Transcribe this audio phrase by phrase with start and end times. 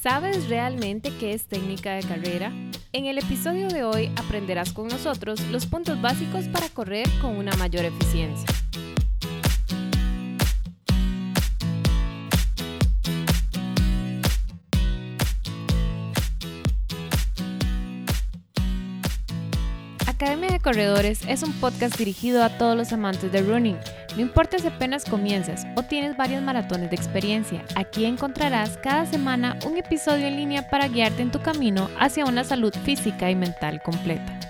[0.00, 2.52] ¿Sabes realmente qué es técnica de carrera?
[2.92, 7.52] En el episodio de hoy aprenderás con nosotros los puntos básicos para correr con una
[7.56, 8.46] mayor eficiencia.
[20.20, 23.76] Academia de Corredores es un podcast dirigido a todos los amantes de running.
[24.16, 29.56] No importa si apenas comienzas o tienes varios maratones de experiencia, aquí encontrarás cada semana
[29.64, 33.80] un episodio en línea para guiarte en tu camino hacia una salud física y mental
[33.80, 34.40] completa.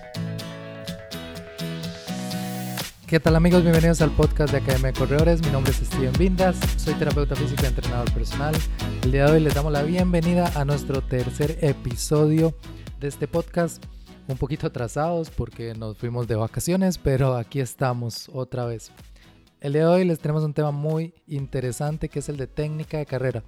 [3.07, 3.63] ¿Qué tal amigos?
[3.63, 5.43] Bienvenidos al podcast de Academia de Corredores.
[5.43, 8.55] Mi nombre es Steven Vindas, soy terapeuta físico y entrenador personal.
[9.03, 12.55] El día de hoy les damos la bienvenida a nuestro tercer episodio
[13.01, 13.85] de este podcast
[14.29, 18.91] un poquito atrasados porque nos fuimos de vacaciones, pero aquí estamos otra vez.
[19.61, 22.99] El día de hoy les tenemos un tema muy interesante que es el de técnica
[22.99, 23.43] de carrera.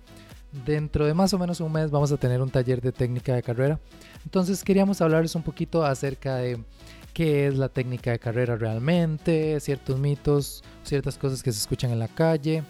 [0.66, 3.43] Dentro de más o menos un mes vamos a tener un taller de técnica de
[3.43, 3.79] carrera.
[4.24, 6.65] Entonces queríamos hablarles un poquito acerca de
[7.12, 11.99] qué es la técnica de carrera realmente, ciertos mitos, ciertas cosas que se escuchan en
[11.99, 12.65] la calle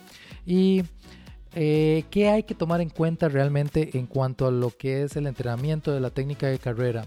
[0.45, 0.83] y
[1.55, 5.27] eh, qué hay que tomar en cuenta realmente en cuanto a lo que es el
[5.27, 7.07] entrenamiento de la técnica de carrera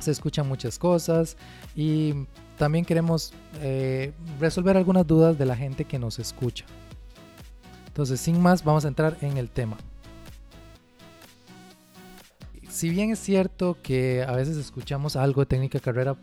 [0.00, 1.36] se escuchan muchas cosas
[1.76, 2.26] y
[2.58, 6.64] también queremos eh, resolver algunas dudas de la gente que nos escucha.
[7.86, 9.76] Entonces, sin más, vamos a entrar en el tema.
[12.68, 16.16] Si bien es cierto que a veces escuchamos algo de técnica carrera,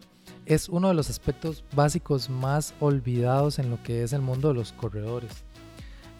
[0.45, 4.53] es uno de los aspectos básicos más olvidados en lo que es el mundo de
[4.53, 5.43] los corredores.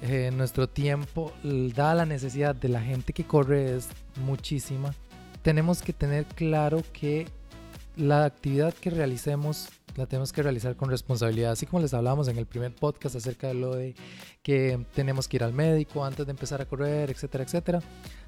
[0.02, 1.32] Eh, nuestro tiempo,
[1.76, 3.88] da la necesidad de la gente que corre, es
[4.24, 4.94] muchísima.
[5.42, 7.26] Tenemos que tener claro que
[7.98, 12.38] la actividad que realicemos la tenemos que realizar con responsabilidad, así como les hablábamos en
[12.38, 13.96] el primer podcast acerca de lo de
[14.44, 17.82] que tenemos que ir al médico antes de empezar a correr, etcétera, etcétera.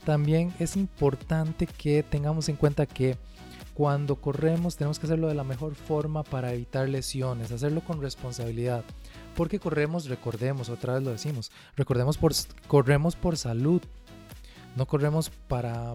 [0.04, 3.18] También es importante que tengamos en cuenta que
[3.76, 8.84] cuando corremos tenemos que hacerlo de la mejor forma para evitar lesiones, hacerlo con responsabilidad.
[9.36, 12.34] Porque corremos, recordemos, otra vez lo decimos, recordemos por
[12.68, 13.82] corremos por salud,
[14.76, 15.94] no corremos para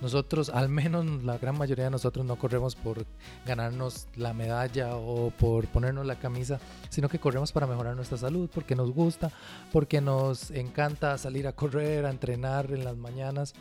[0.00, 3.04] nosotros, al menos la gran mayoría de nosotros no corremos por
[3.44, 8.48] ganarnos la medalla o por ponernos la camisa, sino que corremos para mejorar nuestra salud,
[8.52, 9.30] porque nos gusta,
[9.72, 13.54] porque nos encanta salir a correr, a entrenar en las mañanas.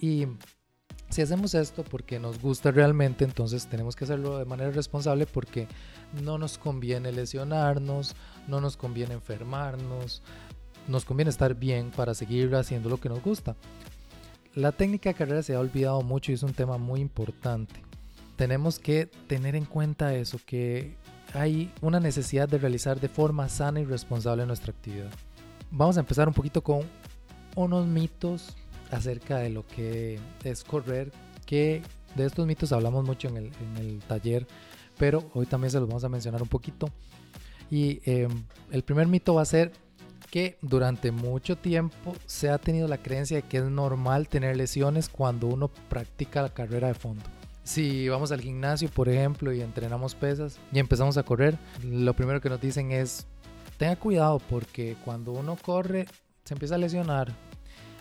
[0.00, 0.26] Y
[1.10, 5.68] si hacemos esto porque nos gusta realmente, entonces tenemos que hacerlo de manera responsable porque
[6.22, 8.14] no nos conviene lesionarnos,
[8.46, 10.22] no nos conviene enfermarnos,
[10.86, 13.56] nos conviene estar bien para seguir haciendo lo que nos gusta.
[14.54, 17.82] La técnica de carrera se ha olvidado mucho y es un tema muy importante.
[18.36, 20.96] Tenemos que tener en cuenta eso, que
[21.34, 25.10] hay una necesidad de realizar de forma sana y responsable nuestra actividad.
[25.70, 26.82] Vamos a empezar un poquito con
[27.54, 28.56] unos mitos
[28.90, 31.12] acerca de lo que es correr,
[31.44, 31.82] que
[32.14, 34.46] de estos mitos hablamos mucho en el, taller,
[34.96, 36.88] pero hoy también se los vamos a mencionar un poquito.
[37.70, 39.72] Y em, el primer mito va a ser
[40.30, 45.08] que durante mucho tiempo se ha tenido la creencia de que es normal tener lesiones
[45.08, 47.24] cuando uno practica la carrera de fondo.
[47.64, 52.40] Si vamos al gimnasio, por ejemplo, y entrenamos pesas y empezamos a correr, lo primero
[52.40, 53.26] que nos dicen es,
[53.76, 56.06] tenga cuidado porque cuando uno corre
[56.44, 57.32] se empieza a lesionar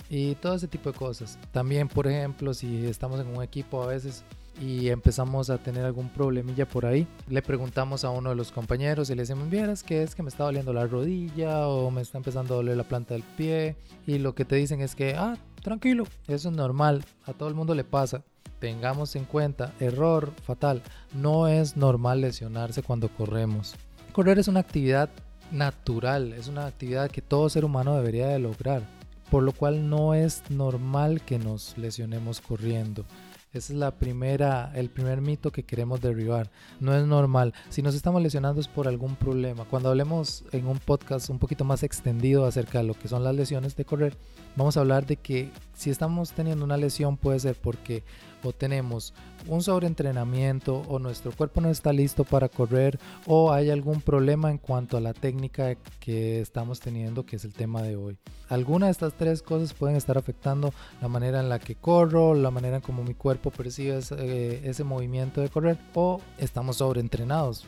[0.10, 1.38] y todo ese tipo de cosas.
[1.52, 4.24] También, por ejemplo, si estamos en un equipo a veces
[4.60, 7.08] y empezamos a tener algún problemilla por ahí.
[7.28, 10.30] Le preguntamos a uno de los compañeros y le decimos, vieras que es que me
[10.30, 13.76] está doliendo la rodilla o me está empezando a doler la planta del pie
[14.06, 17.56] y lo que te dicen es que, ah, tranquilo, eso es normal, a todo el
[17.56, 18.24] mundo le pasa.
[18.60, 20.82] Tengamos en cuenta, error fatal,
[21.14, 23.76] no es normal lesionarse cuando corremos.
[24.14, 25.10] Correr es una actividad
[25.52, 28.82] natural, es una actividad que todo ser humano debería de lograr,
[29.30, 33.06] por lo cual no es normal que nos lesionemos corriendo.
[33.54, 36.52] Ese es la primera, el primer mito que queremos derribar.
[36.82, 37.54] No es normal.
[37.70, 39.64] Si nos estamos lesionando es por algún problema.
[39.64, 43.36] Cuando hablemos en un podcast un poquito más extendido acerca de lo que son las
[43.36, 44.18] lesiones de correr,
[44.58, 48.04] vamos a hablar de que si estamos teniendo una lesión puede ser porque
[48.44, 49.14] o tenemos
[49.48, 54.58] un sobreentrenamiento o nuestro cuerpo no está listo para correr o hay algún problema en
[54.58, 58.18] cuanto a la técnica que estamos teniendo que es el tema de hoy.
[58.50, 62.52] Alguna de estas tres cosas pueden estar afectando la manera en la que corro, la
[62.52, 67.66] manera en como mi cuerpo percibe ese, eh, ese movimiento de correr o estamos sobreentrenados.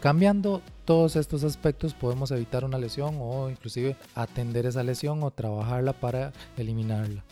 [0.00, 5.92] Cambiando todos estos aspectos podemos evitar una lesión o inclusive atender esa lesión o trabajarla
[5.92, 7.22] para eliminarla.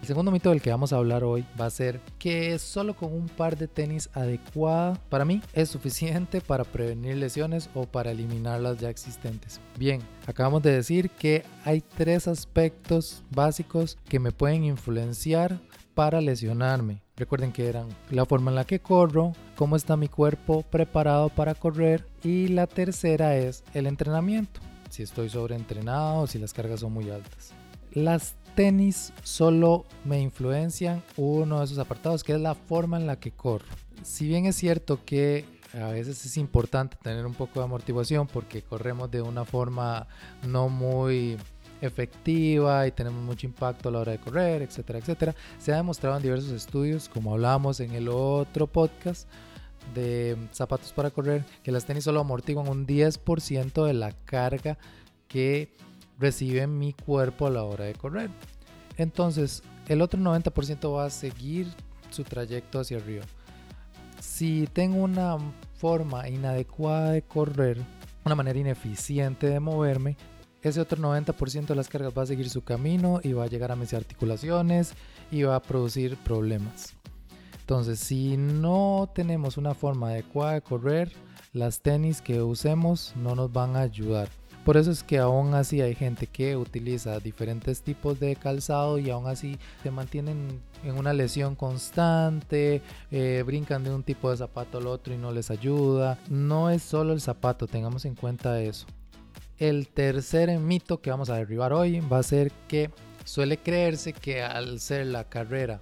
[0.00, 3.12] El segundo mito del que vamos a hablar hoy va a ser que solo con
[3.12, 8.60] un par de tenis adecuada para mí es suficiente para prevenir lesiones o para eliminar
[8.60, 9.60] las ya existentes.
[9.76, 15.60] Bien, acabamos de decir que hay tres aspectos básicos que me pueden influenciar
[15.98, 17.02] para lesionarme.
[17.16, 21.56] Recuerden que eran la forma en la que corro, cómo está mi cuerpo preparado para
[21.56, 24.60] correr y la tercera es el entrenamiento,
[24.90, 27.52] si estoy sobreentrenado o si las cargas son muy altas.
[27.90, 33.18] Las tenis solo me influencian uno de esos apartados que es la forma en la
[33.18, 33.66] que corro.
[34.04, 38.62] Si bien es cierto que a veces es importante tener un poco de amortiguación porque
[38.62, 40.06] corremos de una forma
[40.46, 41.38] no muy
[41.80, 45.34] efectiva y tenemos mucho impacto a la hora de correr, etcétera, etcétera.
[45.58, 49.28] Se ha demostrado en diversos estudios, como hablábamos en el otro podcast
[49.94, 54.78] de zapatos para correr, que las tenis solo amortiguan un 10% de la carga
[55.28, 55.74] que
[56.18, 58.30] recibe mi cuerpo a la hora de correr.
[58.96, 61.68] Entonces, el otro 90% va a seguir
[62.10, 63.24] su trayecto hacia arriba.
[64.20, 65.36] Si tengo una
[65.76, 67.78] forma inadecuada de correr,
[68.24, 70.16] una manera ineficiente de moverme,
[70.62, 73.72] ese otro 90% de las cargas va a seguir su camino y va a llegar
[73.72, 74.92] a mis articulaciones
[75.30, 76.94] y va a producir problemas.
[77.60, 81.12] Entonces, si no tenemos una forma adecuada de correr,
[81.52, 84.28] las tenis que usemos no nos van a ayudar.
[84.64, 89.08] Por eso es que aún así hay gente que utiliza diferentes tipos de calzado y
[89.08, 94.78] aún así se mantienen en una lesión constante, eh, brincan de un tipo de zapato
[94.78, 96.18] al otro y no les ayuda.
[96.28, 98.86] No es solo el zapato, tengamos en cuenta eso.
[99.58, 102.90] El tercer mito que vamos a derribar hoy va a ser que
[103.24, 105.80] suele creerse que al ser la carrera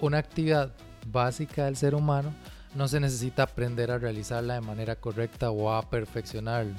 [0.00, 0.72] una actividad
[1.06, 2.32] básica del ser humano,
[2.74, 6.74] no se necesita aprender a realizarla de manera correcta o a perfeccionarlo.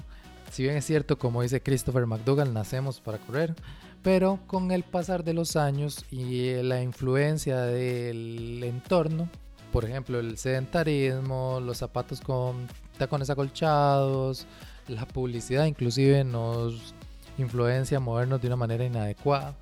[0.52, 3.56] Si bien es cierto, como dice Christopher McDougall, nacemos para correr,
[4.02, 9.30] pero con el pasar de los años y la influencia del entorno,
[9.72, 12.68] por ejemplo el sedentarismo, los zapatos con
[12.98, 14.48] tacones acolchados,
[14.89, 16.94] la publicidad inclusive nos
[17.38, 19.56] influencia a movernos de una manera inadecuada.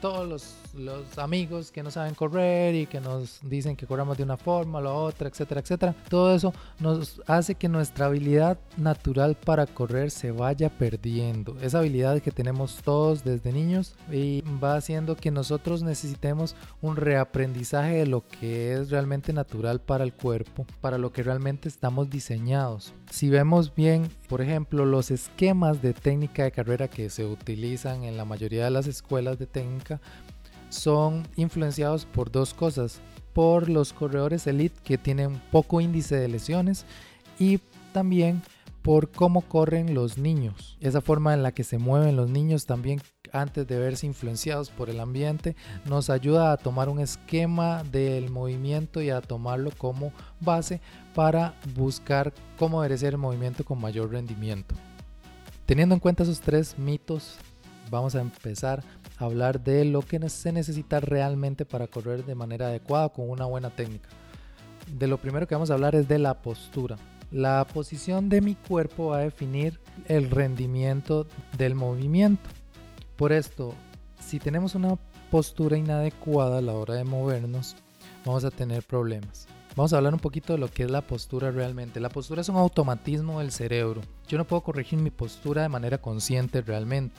[0.00, 4.22] Todos los, los, amigos que no saben correr y que nos dicen que corramos de
[4.22, 5.94] una forma, la otra, etcétera, etcétera.
[6.08, 11.56] Todo eso nos hace que nuestra habilidad natural para correr se vaya perdiendo.
[11.60, 17.96] Esa habilidad que tenemos todos desde niños y va haciendo que nosotros necesitemos un reaprendizaje
[17.96, 22.92] de lo que es realmente natural para el cuerpo, para lo que realmente estamos diseñados.
[23.10, 28.16] Si vemos bien, por ejemplo, los esquemas de técnica de carrera que se utilizan en
[28.16, 30.00] la mayoría de las escuelas de técnica
[30.68, 33.00] son influenciados por dos cosas.
[33.32, 36.84] Por los corredores elite que tienen poco índice de lesiones
[37.38, 37.60] y
[37.92, 38.42] también
[38.82, 40.76] por cómo corren los niños.
[40.80, 43.00] Esa forma en la que se mueven los niños también
[43.32, 49.02] antes de verse influenciados por el ambiente nos ayuda a tomar un esquema del movimiento
[49.02, 50.80] y a tomarlo como base
[51.14, 54.74] para buscar cómo debe ser el movimiento con mayor rendimiento.
[55.66, 57.36] Teniendo en cuenta esos tres mitos,
[57.90, 58.82] vamos a empezar
[59.18, 63.70] hablar de lo que se necesita realmente para correr de manera adecuada con una buena
[63.70, 64.08] técnica.
[64.86, 66.96] De lo primero que vamos a hablar es de la postura.
[67.30, 71.26] La posición de mi cuerpo va a definir el rendimiento
[71.58, 72.48] del movimiento.
[73.16, 73.74] Por esto,
[74.18, 74.96] si tenemos una
[75.30, 77.76] postura inadecuada a la hora de movernos,
[78.24, 79.46] vamos a tener problemas.
[79.76, 82.00] Vamos a hablar un poquito de lo que es la postura realmente.
[82.00, 84.00] La postura es un automatismo del cerebro.
[84.26, 87.14] Yo no puedo corregir mi postura de manera consciente realmente.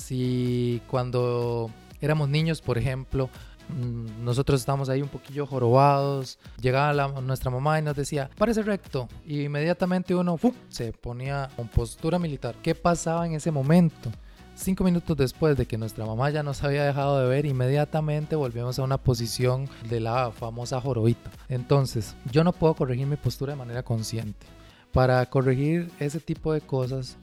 [0.00, 1.70] Si cuando
[2.00, 3.30] éramos niños, por ejemplo,
[3.70, 6.38] Mm, nosotros estábamos ahí un poquillo jorobados.
[6.60, 9.08] Llegaba nuestra mamá y nos decía, parece recto.
[9.26, 10.38] Y inmediatamente uno
[10.68, 12.54] se ponía en postura militar.
[12.62, 14.10] ¿Qué pasaba en ese momento?
[14.54, 18.78] Cinco minutos después de que nuestra mamá ya nos había dejado de ver, inmediatamente volvemos
[18.78, 21.30] a una posición de la famosa jorobita.
[21.48, 24.46] Entonces, yo no puedo corregir mi postura de manera consciente.
[24.92, 27.16] Para corregir ese tipo de cosas,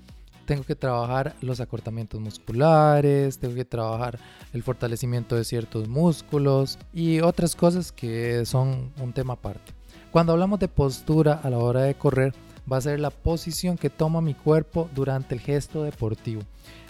[0.47, 4.17] tengo que trabajar los acortamientos musculares, tengo que trabajar
[4.53, 9.73] el fortalecimiento de ciertos músculos y otras cosas que son un tema aparte.
[10.09, 12.33] Cuando hablamos de postura a la hora de correr,
[12.71, 16.41] va a ser la posición que toma mi cuerpo durante el gesto deportivo.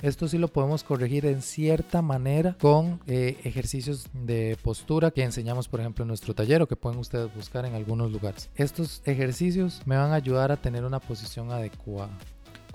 [0.02, 5.68] Esto sí lo podemos corregir en cierta manera con eh, ejercicios de postura que enseñamos
[5.68, 8.50] por ejemplo en nuestro taller o que pueden ustedes buscar en algunos lugares.
[8.56, 12.12] Estos ejercicios me van a ayudar a tener una posición adecuada.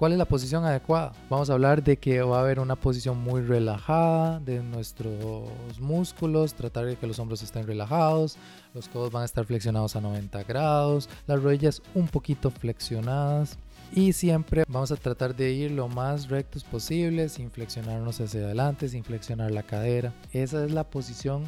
[0.03, 1.13] ¿Cuál es la posición adecuada?
[1.31, 6.55] Vamos a hablar de que va a haber una posición muy relajada de nuestros músculos,
[6.55, 8.37] tratar de que los hombros estén relajados,
[8.75, 13.57] los codos van a estar flexionados a 90 grados, las rodillas un poquito flexionadas
[13.93, 18.89] y siempre vamos a tratar de ir lo más rectos posible sin flexionarnos hacia adelante,
[18.89, 20.13] sin flexionar la cadera.
[20.33, 21.45] Esa es la posición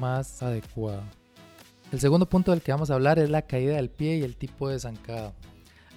[0.00, 1.04] más adecuado.
[1.92, 4.34] El segundo punto del que vamos a hablar es la caída del pie y el
[4.34, 5.34] tipo de zancada.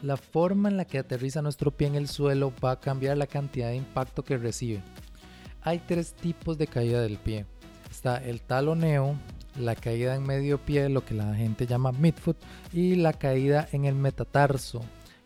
[0.05, 3.25] La forma en la que aterriza nuestro pie en el suelo va a cambiar la
[3.25, 4.83] cantidad de impacto que recibe.
[5.63, 7.47] Hay tres tipos de caída del pie.
[7.89, 9.15] Está el taloneo,
[9.59, 12.37] la caída en medio pie, lo que la gente llama midfoot,
[12.71, 14.81] y la caída en el metatarso,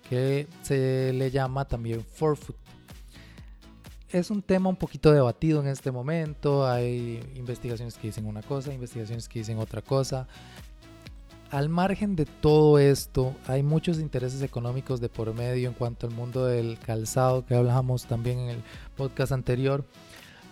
[0.10, 2.56] que se le llama también forefoot.
[4.08, 8.74] Es un tema un poquito debatido en este momento, hay investigaciones que dicen una cosa,
[8.74, 10.26] investigaciones que dicen otra cosa.
[11.52, 16.14] Al margen de todo esto, hay muchos intereses económicos de por medio en cuanto al
[16.14, 18.64] mundo del calzado que hablamos también en el
[18.96, 19.84] podcast anterior,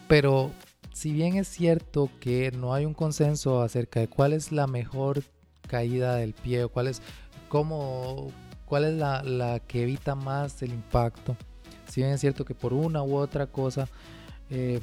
[0.07, 0.49] pero
[0.93, 5.21] si bien es cierto que no hay un consenso acerca de cuál es la mejor
[5.67, 7.03] caída del pie o cuál es,
[7.47, 8.31] cómo,
[8.65, 11.37] cuál es la, que evita más el impacto,
[11.87, 13.87] si bien es cierto que por una u otra cosa,
[14.49, 14.79] eh,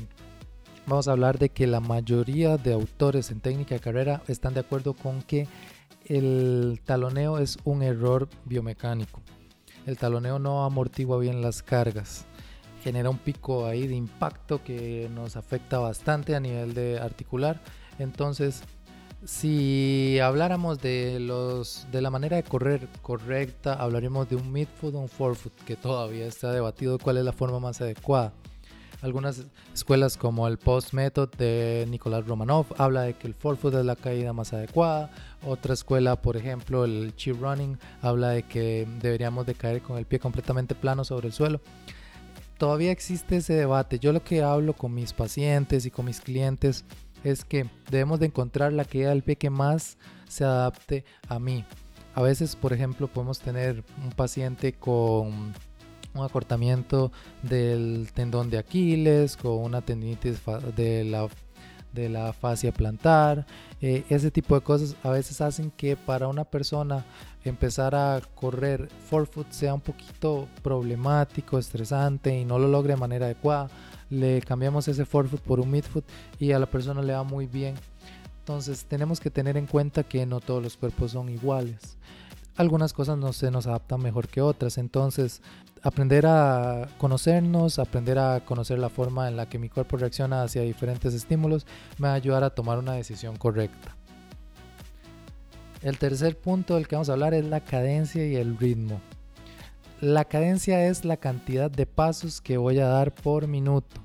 [0.86, 4.60] vamos a hablar de que la mayoría de autores en técnica de carrera están de
[4.60, 5.48] acuerdo con que
[6.06, 9.22] el taloneo es un error biomecánico.
[9.86, 12.26] El taloneo no amortigua bien las cargas
[12.84, 17.58] genera un pico ahí de impacto que nos afecta bastante a nivel de articular.
[17.98, 18.62] Entonces,
[19.24, 24.98] si habláramos de los de la manera de correr correcta, hablaríamos de un midfoot o
[24.98, 28.34] un forefoot, que todavía está debatido cuál es la forma más adecuada.
[29.04, 29.42] Algunas
[29.74, 33.96] escuelas como el Post Method de Nicolás Romanov habla de que el forefoot es la
[33.96, 35.10] caída más adecuada.
[35.46, 40.06] Otra escuela, por ejemplo, el Chip Running, habla de que deberíamos de caer con el
[40.06, 41.60] pie completamente plano sobre el suelo
[42.56, 43.98] todavía existe ese debate.
[43.98, 46.84] Yo lo que hablo con mis pacientes y con mis clientes
[47.24, 51.66] es que debemos de encontrar la caída del pie que más se adapte a mí.
[52.14, 55.52] A veces, por ejemplo, podemos tener un paciente con
[56.14, 60.40] un acortamiento del tendón de Aquiles, con una tendinitis
[60.76, 61.28] de la,
[61.92, 63.46] de la fascia plantar.
[63.80, 67.04] Eh, ese tipo de cosas a veces hacen que para una persona
[67.44, 73.26] empezar a correr forefoot sea un poquito problemático, estresante y no lo logre de manera
[73.26, 73.68] adecuada,
[74.08, 76.04] le cambiamos ese forefoot por un midfoot
[76.38, 77.74] y a la persona le va muy bien.
[78.38, 81.96] Entonces tenemos que tener en cuenta que no todos los cuerpos son iguales.
[82.56, 84.78] Algunas cosas no se nos adaptan mejor que otras.
[84.78, 85.42] Entonces
[85.82, 90.62] aprender a conocernos, aprender a conocer la forma en la que mi cuerpo reacciona hacia
[90.62, 91.66] diferentes estímulos
[91.98, 93.96] me va a ayudar a tomar una decisión correcta.
[95.82, 99.00] El tercer punto del que vamos a hablar es la cadencia y el ritmo.
[100.00, 104.00] La cadencia es la cantidad de pasos que voy a dar por minuto.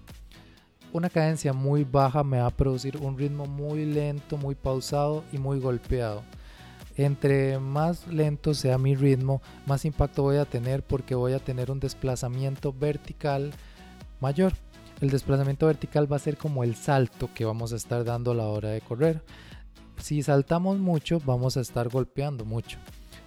[0.91, 5.37] Una cadencia muy baja me va a producir un ritmo muy lento, muy pausado y
[5.37, 6.23] muy golpeado.
[6.99, 11.71] Entre más lento sea mi ritmo, más impacto voy a tener porque voy a tener
[11.71, 13.51] un desplazamiento vertical
[14.19, 14.53] mayor.
[15.01, 18.35] El desplazamiento vertical va a ser como el salto que vamos a estar dando a
[18.35, 19.23] la hora de correr
[19.99, 22.77] si saltamos mucho, vamos a estar golpeando mucho.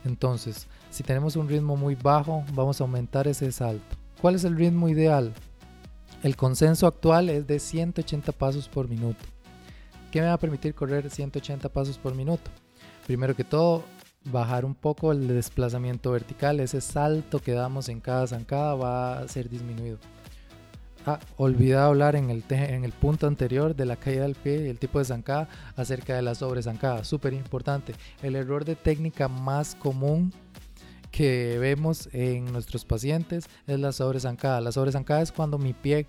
[0.04, 3.96] Entonces, si tenemos un ritmo muy bajo, vamos a aumentar ese salto.
[4.20, 5.32] ¿Cuál es el ritmo ideal?
[6.22, 9.24] El consenso actual es de 180 pasos por minuto.
[10.10, 12.50] ¿Qué me va a permitir correr 180 pasos por minuto?
[13.06, 13.84] Primero que todo,
[14.24, 19.28] bajar un poco el desplazamiento vertical, ese salto que damos en cada zancada va a
[19.28, 19.98] ser disminuido.
[21.04, 24.68] Ah, olvidado hablar en el, en el punto anterior de la caída del pie y
[24.68, 27.02] el tipo de zancada acerca de la sobrezancada.
[27.02, 27.94] Súper importante.
[28.22, 30.32] El error de técnica más común
[31.10, 34.60] que vemos en nuestros pacientes es la sobrezancada.
[34.60, 36.06] La sobrezancada es cuando mi pie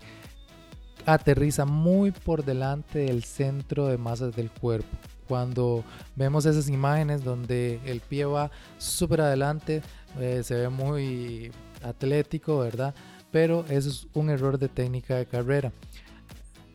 [1.06, 4.96] aterriza muy por delante del centro de masas del cuerpo.
[5.28, 5.84] Cuando
[6.16, 9.82] vemos esas imágenes donde el pie va súper adelante,
[10.20, 11.50] eh, se ve muy
[11.82, 12.94] atlético, ¿verdad?
[13.34, 15.72] pero eso es un error de técnica de carrera.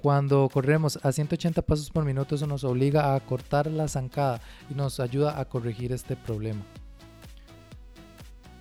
[0.01, 4.73] Cuando corremos a 180 pasos por minuto, eso nos obliga a cortar la zancada y
[4.73, 6.61] nos ayuda a corregir este problema.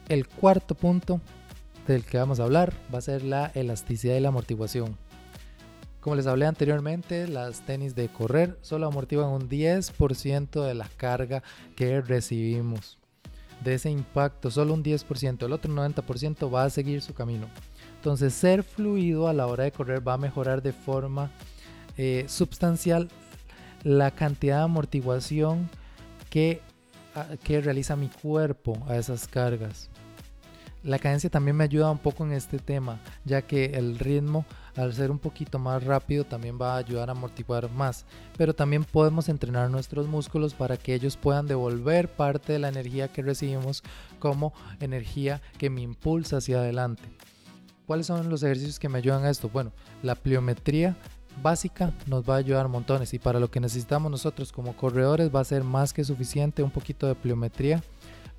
[0.09, 1.21] El cuarto punto
[1.88, 4.97] del que vamos a hablar va a ser la elasticidad y la amortiguación.
[6.00, 11.42] Como les hablé anteriormente, las tenis de correr solo amortiguan un 10% de la carga
[11.74, 12.98] que recibimos.
[13.64, 17.46] De ese impacto, solo un 10%, el otro 90% va a seguir su camino.
[17.96, 21.32] Entonces ser fluido a la hora de correr va a mejorar de forma
[21.96, 23.08] eh, sustancial
[23.82, 25.68] la cantidad de amortiguación
[26.30, 26.60] que,
[27.16, 29.90] ah, que realiza mi cuerpo a esas cargas.
[30.84, 34.46] La cadencia también me ayuda un poco en este tema, ya que el ritmo,
[34.78, 38.04] al ser un poquito más rápido, también va a ayudar a amortiguar más.
[38.37, 43.08] Pero también podemos entrenar nuestros músculos para que ellos puedan devolver parte de la energía
[43.08, 43.82] que recibimos
[44.18, 47.02] como energía que me impulsa hacia adelante.
[47.87, 49.49] ¿Cuáles son los ejercicios que me ayudan a esto?
[49.49, 50.97] Bueno, la pliometría
[51.42, 55.40] básica nos va a ayudar montones y para lo que necesitamos nosotros como corredores va
[55.40, 57.82] a ser más que suficiente un poquito de pliometría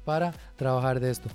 [0.06, 1.30] para trabajar de esto.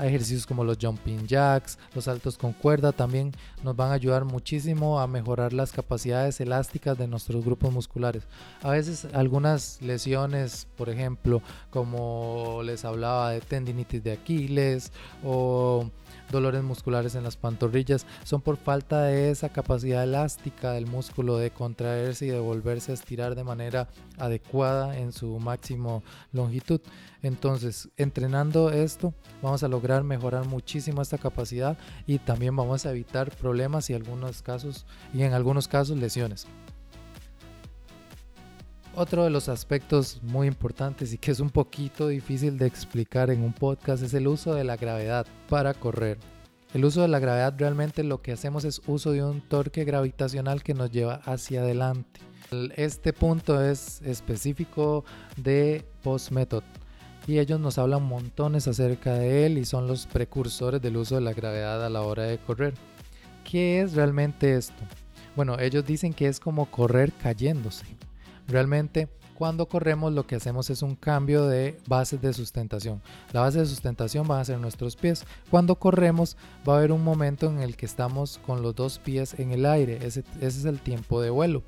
[0.00, 5.00] Ejercicios como los jumping jacks, los saltos con cuerda también nos van a ayudar muchísimo
[5.00, 8.24] a mejorar las capacidades elásticas de nuestros grupos musculares.
[8.62, 11.40] A veces algunas lesiones, por ejemplo,
[11.70, 14.92] como les hablaba de tendinitis de Aquiles
[15.24, 15.90] o
[16.30, 21.50] dolores musculares en las pantorrillas son por falta de esa capacidad elástica del músculo de
[21.50, 26.02] contraerse y de volverse a estirar de manera adecuada en su máximo
[26.32, 26.80] longitud.
[27.22, 33.34] Entonces, entrenando esto, vamos a lograr mejorar muchísimo esta capacidad y también vamos a evitar
[33.34, 36.46] problemas y algunos casos y en algunos casos lesiones.
[38.98, 43.42] Otro de los aspectos muy importantes y que es un poquito difícil de explicar en
[43.42, 46.16] un podcast es el uso de la gravedad para correr.
[46.72, 50.62] El uso de la gravedad realmente lo que hacemos es uso de un torque gravitacional
[50.62, 52.22] que nos lleva hacia adelante.
[52.76, 55.04] Este punto es específico
[55.36, 56.64] de Post Method
[57.26, 61.20] y ellos nos hablan montones acerca de él y son los precursores del uso de
[61.20, 62.72] la gravedad a la hora de correr.
[63.44, 64.82] ¿Qué es realmente esto?
[65.36, 67.84] Bueno, ellos dicen que es como correr cayéndose.
[68.48, 73.02] Realmente cuando corremos lo que hacemos es un cambio de bases de sustentación.
[73.32, 75.24] La base de sustentación van a ser nuestros pies.
[75.50, 76.36] Cuando corremos
[76.66, 79.66] va a haber un momento en el que estamos con los dos pies en el
[79.66, 79.98] aire.
[80.06, 81.62] Ese, ese es el tiempo de vuelo.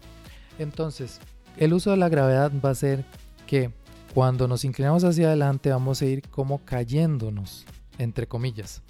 [0.58, 1.20] Entonces,
[1.58, 3.04] el uso de la gravedad va a ser
[3.46, 3.70] que
[4.14, 7.66] cuando nos inclinamos hacia adelante vamos a ir como cayéndonos,
[7.98, 8.82] entre comillas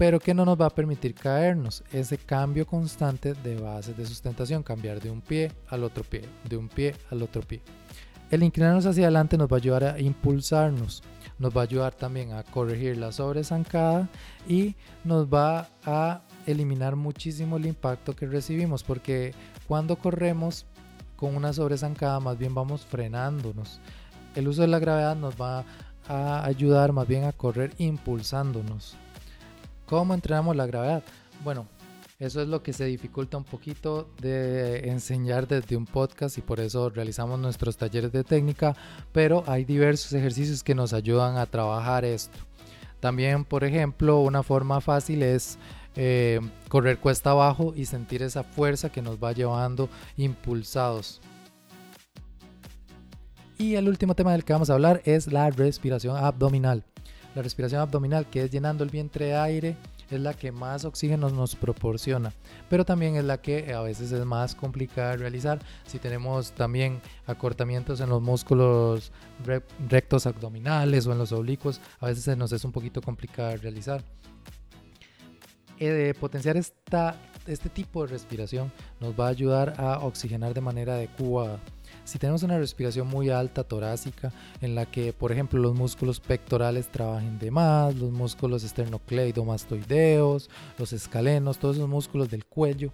[0.00, 1.84] pero que no nos va a permitir caernos.
[1.92, 6.56] Ese cambio constante de bases de sustentación, cambiar de un pie al otro pie, de
[6.56, 7.60] un pie al otro pie.
[8.30, 11.02] El inclinarnos hacia adelante nos va a ayudar a impulsarnos,
[11.38, 14.08] nos va a ayudar también a corregir la sobresancada
[14.48, 19.34] y nos va a eliminar muchísimo el impacto que recibimos, porque
[19.68, 20.64] cuando corremos
[21.14, 23.80] con una sobresancada más bien vamos frenándonos.
[24.34, 25.66] El uso de la gravedad nos va
[26.08, 28.96] a ayudar más bien a correr impulsándonos.
[29.90, 31.02] ¿Cómo entrenamos la gravedad?
[31.42, 31.66] Bueno,
[32.20, 36.60] eso es lo que se dificulta un poquito de enseñar desde un podcast y por
[36.60, 38.76] eso realizamos nuestros talleres de técnica,
[39.10, 42.38] pero hay diversos ejercicios que nos ayudan a trabajar esto.
[43.00, 45.58] También, por ejemplo, una forma fácil es
[45.96, 51.20] eh, correr cuesta abajo y sentir esa fuerza que nos va llevando impulsados.
[53.58, 56.84] Y el último tema del que vamos a hablar es la respiración abdominal.
[57.34, 59.76] La respiración abdominal, que es llenando el vientre de aire,
[60.10, 62.32] es la que más oxígeno nos proporciona,
[62.68, 65.60] pero también es la que a veces es más complicada de realizar.
[65.86, 69.12] Si tenemos también acortamientos en los músculos
[69.88, 73.56] rectos abdominales o en los oblicuos, a veces se nos es un poquito complicada de
[73.58, 74.02] realizar.
[75.78, 77.14] Eh, potenciar esta,
[77.46, 81.58] este tipo de respiración nos va a ayudar a oxigenar de manera adecuada
[82.04, 86.88] si tenemos una respiración muy alta torácica en la que, por ejemplo, los músculos pectorales
[86.88, 92.92] trabajen de más, los músculos esternocleidomastoideos, los escalenos, todos esos músculos del cuello,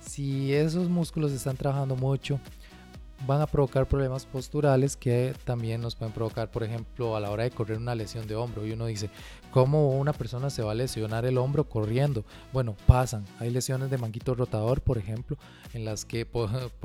[0.00, 2.40] si esos músculos están trabajando mucho,
[3.26, 7.44] van a provocar problemas posturales que también nos pueden provocar, por ejemplo, a la hora
[7.44, 8.64] de correr una lesión de hombro.
[8.66, 9.10] Y uno dice,
[9.50, 12.24] ¿cómo una persona se va a lesionar el hombro corriendo?
[12.52, 13.24] Bueno, pasan.
[13.38, 15.36] Hay lesiones de manguito rotador, por ejemplo,
[15.74, 16.26] en las que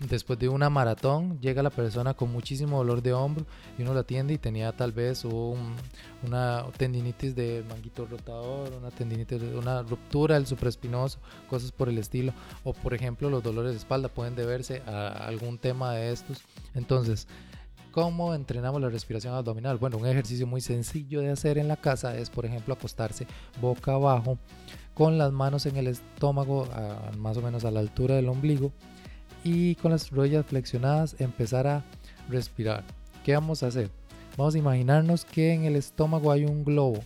[0.00, 3.46] después de una maratón llega la persona con muchísimo dolor de hombro
[3.78, 9.42] y uno la atiende y tenía tal vez una tendinitis de manguito rotador, una tendinitis,
[9.42, 12.32] una ruptura del supraespinoso, cosas por el estilo.
[12.64, 16.42] O por ejemplo los dolores de espalda pueden deberse a algún tema de estos.
[16.74, 17.26] Entonces,
[17.94, 19.78] ¿Cómo entrenamos la respiración abdominal?
[19.78, 23.24] Bueno, un ejercicio muy sencillo de hacer en la casa es, por ejemplo, acostarse
[23.60, 24.36] boca abajo
[24.94, 26.66] con las manos en el estómago,
[27.18, 28.72] más o menos a la altura del ombligo,
[29.44, 31.84] y con las rodillas flexionadas empezar a
[32.28, 32.82] respirar.
[33.22, 33.90] ¿Qué vamos a hacer?
[34.36, 37.00] Vamos a imaginarnos que en el estómago hay un globo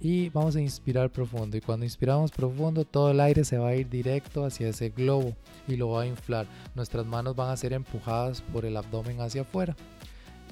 [0.00, 3.76] y vamos a inspirar profundo y cuando inspiramos profundo todo el aire se va a
[3.76, 5.34] ir directo hacia ese globo
[5.66, 6.46] y lo va a inflar.
[6.74, 9.74] Nuestras manos van a ser empujadas por el abdomen hacia afuera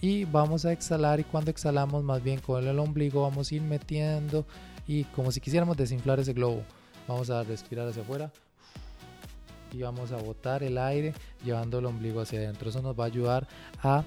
[0.00, 3.62] y vamos a exhalar y cuando exhalamos más bien con el ombligo vamos a ir
[3.62, 4.46] metiendo
[4.86, 6.62] y como si quisiéramos desinflar ese globo.
[7.06, 8.32] Vamos a respirar hacia afuera
[9.72, 12.70] y vamos a botar el aire llevando el ombligo hacia adentro.
[12.70, 13.48] Eso nos va a ayudar
[13.82, 14.04] a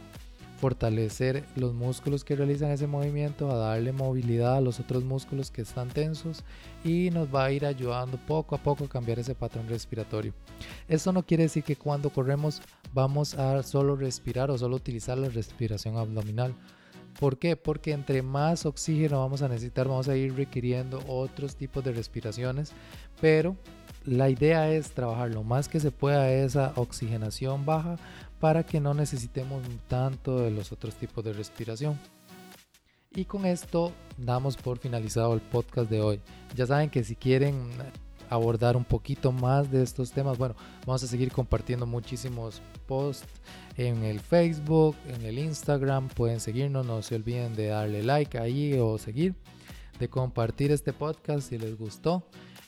[0.60, 5.62] fortalecer los músculos que realizan ese movimiento, a darle movilidad a los otros músculos que
[5.62, 6.44] están tensos
[6.84, 10.34] y nos va a ir ayudando poco a poco a cambiar ese patrón respiratorio.
[10.88, 12.62] Esto no quiere decir que cuando corremos
[12.94, 16.56] vamos a solo respirar o solo utilizar la respiración abdominal.
[17.20, 17.56] ¿Por qué?
[17.56, 22.74] Porque entre más oxígeno vamos a necesitar, vamos a ir requiriendo otros tipos de respiraciones,
[23.22, 23.56] pero
[24.06, 27.98] la idea es trabajar lo más que se pueda esa oxigenación baja
[28.40, 32.00] para que no necesitemos tanto de los otros tipos de respiración.
[33.16, 36.20] Y con esto damos por finalizado el podcast de hoy.
[36.54, 37.70] Ya saben que si quieren
[38.30, 43.28] abordar un poquito más de estos temas, bueno, vamos a seguir compartiendo muchísimos posts
[43.78, 46.10] en el Facebook, en el Instagram.
[46.10, 49.34] Pueden seguirnos, no se olviden de darle like ahí o seguir,
[49.98, 52.24] de compartir este podcast si les gustó.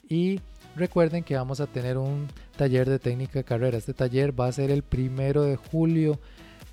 [0.10, 0.40] Y
[0.76, 3.78] recuerden que vamos a tener un taller de técnica de carrera.
[3.78, 6.20] Este taller va a ser el primero de julio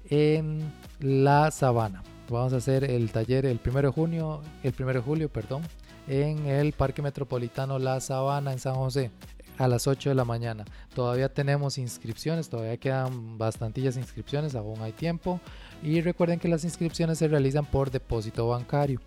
[0.08, 0.60] en
[1.00, 2.02] La Sabana.
[2.28, 5.62] Vamos a hacer el taller el primero de junio, el primero de julio, perdón,
[6.08, 9.10] en el Parque Metropolitano La Sabana en San José
[9.58, 10.64] a las 8 de la mañana.
[10.94, 15.40] Todavía tenemos inscripciones, todavía quedan bastantillas inscripciones, aún hay tiempo.
[15.82, 19.00] Y recuerden que las inscripciones se realizan por depósito bancario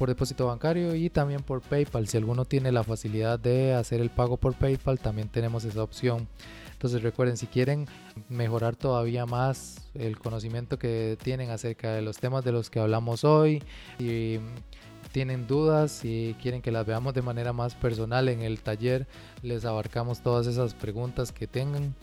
[0.00, 2.08] por depósito bancario y también por PayPal.
[2.08, 6.26] Si alguno tiene la facilidad de hacer el pago por PayPal, también tenemos esa opción.
[6.72, 7.86] Entonces recuerden, si quieren
[8.30, 13.24] mejorar todavía más el conocimiento que tienen acerca de los temas de los que hablamos
[13.24, 13.62] hoy
[13.98, 14.38] y
[15.12, 19.06] tienen dudas y quieren que las veamos de manera más personal en el taller,
[19.42, 21.94] les abarcamos todas esas preguntas que tengan.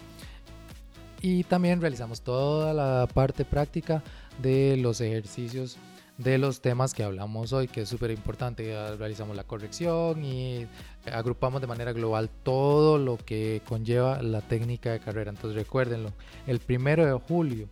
[1.20, 4.04] Y también realizamos toda la parte práctica
[4.40, 5.80] de los ejercicios
[6.18, 8.74] de los temas que hablamos hoy, que es súper importante.
[8.98, 10.68] Realizamos la corrección y
[11.12, 15.30] agrupamos de manera global todo lo que conlleva la técnica de carrera.
[15.30, 16.12] Entonces recuérdenlo,
[16.48, 17.70] el primero de julio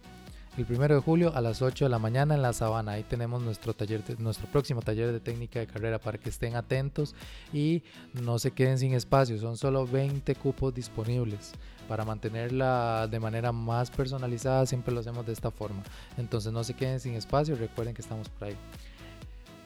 [0.58, 2.94] el primero de julio a las 8 de la mañana en la sabana.
[2.94, 7.14] Ahí tenemos nuestro taller, nuestro próximo taller de técnica de carrera para que estén atentos
[7.52, 9.38] y no se queden sin espacio.
[9.38, 11.52] Son solo 20 cupos disponibles.
[11.90, 15.84] Para mantenerla de manera más personalizada, siempre lo hacemos de esta forma.
[16.18, 18.58] Entonces no se queden sin espacio, recuerden que estamos por ahí.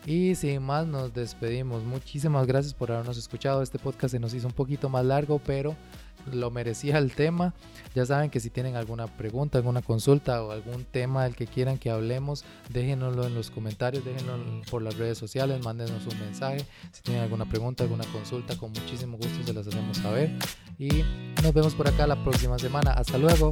[0.05, 1.83] Y sin más nos despedimos.
[1.83, 3.61] Muchísimas gracias por habernos escuchado.
[3.61, 5.75] Este podcast se nos hizo un poquito más largo, pero
[6.33, 7.53] lo merecía el tema.
[7.95, 11.77] Ya saben que si tienen alguna pregunta, alguna consulta o algún tema del que quieran
[11.77, 16.65] que hablemos, déjenoslo en los comentarios, déjenlo por las redes sociales, mándenos un mensaje.
[16.91, 20.31] Si tienen alguna pregunta, alguna consulta, con muchísimo gusto se las hacemos saber.
[20.77, 21.03] Y
[21.43, 22.91] nos vemos por acá la próxima semana.
[22.91, 23.51] Hasta luego.